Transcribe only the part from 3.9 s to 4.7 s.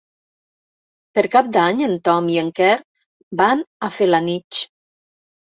Felanitx.